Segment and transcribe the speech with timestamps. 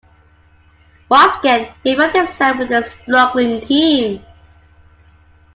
[1.11, 4.25] Once again, he found himself with a struggling team.